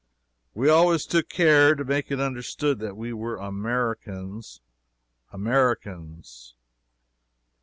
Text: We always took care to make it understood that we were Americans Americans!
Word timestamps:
We 0.55 0.67
always 0.67 1.05
took 1.05 1.29
care 1.29 1.75
to 1.75 1.85
make 1.85 2.09
it 2.09 2.19
understood 2.19 2.79
that 2.79 2.97
we 2.97 3.13
were 3.13 3.35
Americans 3.37 4.59
Americans! 5.31 6.55